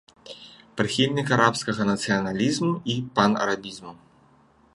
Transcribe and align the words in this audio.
Прыхільнік 0.79 1.27
арабскага 1.37 1.83
нацыяналізму 1.91 2.73
і 2.95 2.97
панарабізму. 3.19 3.93